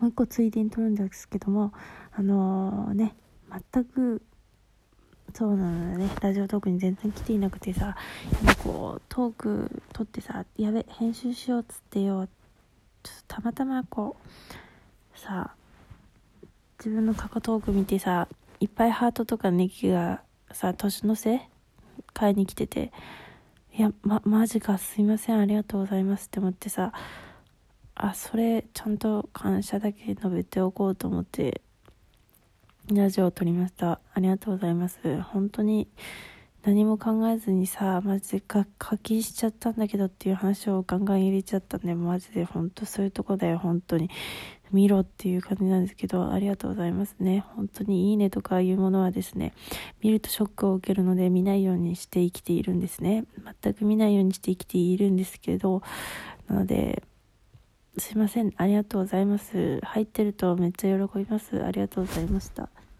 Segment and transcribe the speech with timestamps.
[0.00, 1.72] もう一個ついでに撮るんですけども
[2.12, 3.14] あのー、ね
[3.72, 4.22] 全く
[5.34, 6.08] そうなのよね。
[6.22, 7.96] ラジオトークに全然来ていなくてさ
[8.42, 12.26] 今こうトーク撮ってさやべ編集しようっつってよ。
[13.02, 14.16] ちょっとたまたまこ
[15.14, 15.54] うさ
[16.78, 18.28] 自分の過去トーク見てさ
[18.60, 20.22] いっぱいハートとかネギが
[20.52, 21.48] さ年の瀬
[22.14, 22.92] 買いに来てて
[23.74, 26.92] いやまマジかすいませんありがとうございますって思ってさ
[28.00, 31.62] あそれちゃんと感謝だけ述べておこうと思って
[32.92, 34.00] ラジオを撮りました。
[34.14, 35.20] ありがとうございます。
[35.20, 35.88] 本当に
[36.62, 38.66] 何も考えずにさマジで課
[38.98, 43.58] 金しちゃったんだけどっていう話をガンガン入れちゃったんでマジで本当そういうとこだよ。
[43.58, 44.10] 本当に
[44.70, 47.44] 見ろっていう感じなんですけどありがとうございますね。
[47.56, 49.54] 本当にいいねとかいうものはですね
[50.02, 53.24] 見るとショックを受けるので見ないようにして生きているんですね。
[53.62, 55.82] 全く見ないようにして生きているんですけど
[56.46, 57.02] なので
[57.96, 58.52] すいません。
[58.56, 59.80] ありがとうございます。
[59.80, 61.64] 入ってるとめっちゃ喜びます。
[61.64, 62.68] ありがとうございました。